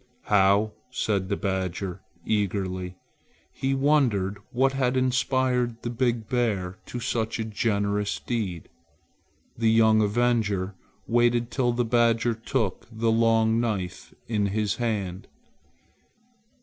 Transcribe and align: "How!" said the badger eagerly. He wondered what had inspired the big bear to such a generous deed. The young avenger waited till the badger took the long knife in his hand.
"How!" 0.23 0.71
said 0.89 1.29
the 1.29 1.37
badger 1.37 2.01
eagerly. 2.25 2.95
He 3.53 3.75
wondered 3.75 4.39
what 4.51 4.71
had 4.71 4.97
inspired 4.97 5.79
the 5.83 5.91
big 5.91 6.27
bear 6.27 6.79
to 6.87 6.99
such 6.99 7.37
a 7.37 7.43
generous 7.43 8.19
deed. 8.19 8.67
The 9.55 9.69
young 9.69 10.01
avenger 10.01 10.73
waited 11.07 11.51
till 11.51 11.71
the 11.73 11.85
badger 11.85 12.33
took 12.33 12.87
the 12.91 13.11
long 13.11 13.59
knife 13.59 14.11
in 14.27 14.47
his 14.47 14.77
hand. 14.77 15.27